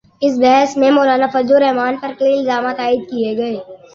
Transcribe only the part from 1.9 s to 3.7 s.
پر کئی الزامات عائد کئے گئے،